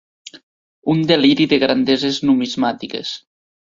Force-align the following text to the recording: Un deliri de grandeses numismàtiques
Un 0.93 1.03
deliri 1.11 1.47
de 1.51 1.59
grandeses 1.65 2.21
numismàtiques 2.31 3.13